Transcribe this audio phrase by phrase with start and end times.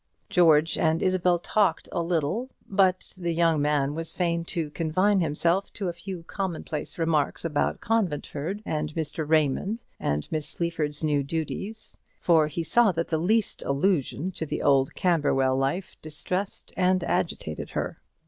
[0.31, 5.71] George and Isabel talked a little; but the young man was fain to confine himself
[5.73, 9.29] to a few commonplace remarks about Conventford, and Mr.
[9.29, 14.63] Raymond, and Miss Sleaford's new duties; for he saw that the least allusion to the
[14.63, 18.01] old Camberwell life distressed and agitated her.